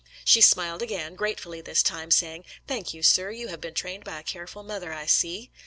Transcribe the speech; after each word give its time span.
She 0.25 0.41
smiled 0.41 0.81
again, 0.81 1.13
gratefully 1.13 1.61
this 1.61 1.83
time, 1.83 2.09
saying," 2.09 2.43
Thank 2.67 2.91
you, 2.91 3.03
sir. 3.03 3.29
You 3.29 3.49
have 3.49 3.61
been 3.61 3.75
trained 3.75 4.03
by 4.03 4.19
a 4.21 4.23
careful 4.23 4.63
mother, 4.63 4.91
I 4.91 5.05
see. 5.05 5.51